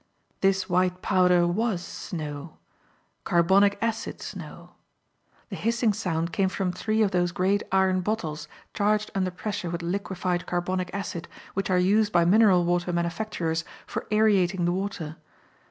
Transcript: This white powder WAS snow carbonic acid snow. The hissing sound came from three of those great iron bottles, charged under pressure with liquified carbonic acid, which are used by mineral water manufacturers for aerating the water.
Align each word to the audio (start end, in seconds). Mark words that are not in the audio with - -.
This 0.39 0.67
white 0.67 1.03
powder 1.03 1.45
WAS 1.45 1.83
snow 1.85 2.57
carbonic 3.23 3.77
acid 3.83 4.19
snow. 4.19 4.71
The 5.49 5.55
hissing 5.55 5.93
sound 5.93 6.33
came 6.33 6.49
from 6.49 6.71
three 6.71 7.03
of 7.03 7.11
those 7.11 7.31
great 7.31 7.61
iron 7.71 8.01
bottles, 8.01 8.47
charged 8.73 9.11
under 9.13 9.29
pressure 9.29 9.69
with 9.69 9.81
liquified 9.83 10.47
carbonic 10.47 10.89
acid, 10.91 11.27
which 11.53 11.69
are 11.69 11.77
used 11.77 12.11
by 12.11 12.25
mineral 12.25 12.65
water 12.65 12.91
manufacturers 12.91 13.63
for 13.85 14.07
aerating 14.09 14.65
the 14.65 14.71
water. 14.71 15.17